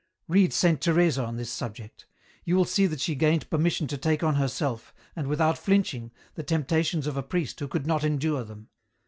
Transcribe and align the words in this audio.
"Read 0.27 0.51
Saint 0.51 0.81
Teresa 0.81 1.23
on 1.23 1.35
this 1.37 1.51
subject; 1.51 2.07
you 2.43 2.55
will 2.55 2.65
see 2.65 2.87
that 2.87 2.99
she 2.99 3.13
gained 3.13 3.47
permission 3.51 3.85
to 3.85 3.99
take 3.99 4.23
on 4.23 4.33
herself, 4.33 4.95
and 5.15 5.27
without 5.27 5.59
flinching, 5.59 6.09
the 6.33 6.41
temptations 6.41 7.05
of 7.05 7.17
a 7.17 7.21
priest 7.21 7.59
who 7.59 7.67
could 7.67 7.85
not 7.85 8.03
endure 8.03 8.43
them. 8.43 8.69